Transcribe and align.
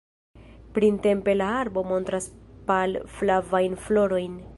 Printempe 0.77 1.35
la 1.41 1.49
arbo 1.63 1.83
montras 1.91 2.29
pal-flavajn 2.71 3.77
florojn. 3.89 4.41